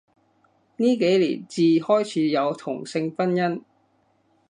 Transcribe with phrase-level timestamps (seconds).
[0.77, 3.61] 呢幾年至開始有同性婚姻